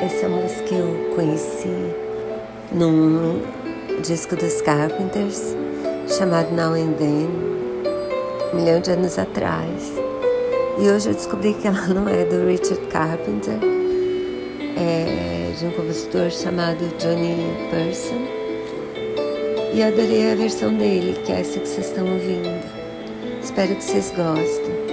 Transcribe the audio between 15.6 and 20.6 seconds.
um compositor chamado Johnny Person. E adorei a